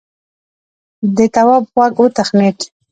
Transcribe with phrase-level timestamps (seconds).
[1.15, 2.59] د تواب غوږ وتخڼېد.